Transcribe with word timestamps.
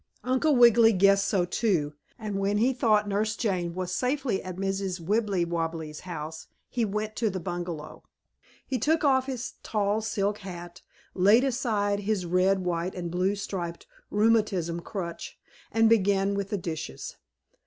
Uncle 0.23 0.55
Wiggily 0.55 0.93
guessed 0.93 1.27
so, 1.27 1.45
too, 1.45 1.93
and 2.17 2.39
when 2.39 2.57
he 2.57 2.73
thought 2.73 3.07
Nurse 3.07 3.35
Jane 3.35 3.75
was 3.75 3.91
safely 3.93 4.41
at 4.41 4.55
Mrs. 4.55 4.99
Wibblewobble's 4.99 5.99
house, 5.99 6.47
he 6.71 6.83
went 6.83 7.15
to 7.17 7.29
the 7.29 7.39
bungalow. 7.39 8.01
He 8.65 8.79
took 8.79 9.03
off 9.03 9.27
his 9.27 9.53
tall 9.61 10.01
silk 10.01 10.39
hat, 10.39 10.81
laid 11.13 11.43
aside 11.43 11.99
his 11.99 12.25
red, 12.25 12.65
white 12.65 12.95
and 12.95 13.11
blue 13.11 13.35
striped 13.35 13.85
rheumatism 14.09 14.79
crutch, 14.79 15.37
and 15.71 15.87
began 15.87 16.33
with 16.33 16.49
the 16.49 16.57
dishes. 16.57 17.17